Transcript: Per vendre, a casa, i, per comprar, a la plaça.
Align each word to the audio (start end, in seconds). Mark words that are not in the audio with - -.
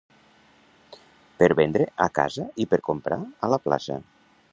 Per 1.43 1.49
vendre, 1.59 1.85
a 2.05 2.07
casa, 2.19 2.45
i, 2.65 2.67
per 2.73 2.81
comprar, 2.89 3.19
a 3.49 3.51
la 3.55 3.61
plaça. 3.67 3.99